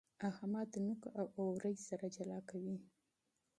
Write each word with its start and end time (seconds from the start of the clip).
احمد 0.29 0.69
نوک 0.85 1.01
او 1.17 1.25
اورۍ 1.39 1.75
سره 1.87 2.05
جلا 2.15 2.39
کوي. 2.49 2.77